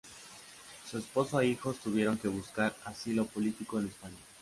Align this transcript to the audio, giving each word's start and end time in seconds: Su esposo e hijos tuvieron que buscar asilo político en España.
Su 0.89 0.97
esposo 0.97 1.39
e 1.41 1.45
hijos 1.49 1.77
tuvieron 1.77 2.17
que 2.17 2.27
buscar 2.27 2.75
asilo 2.85 3.23
político 3.27 3.79
en 3.79 3.85
España. 3.85 4.17